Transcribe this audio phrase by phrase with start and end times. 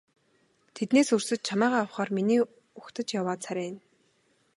[0.75, 2.41] Тэднээс өрсөж чамайгаа аврахаар миний
[2.79, 3.79] угтаж яваа царай энэ.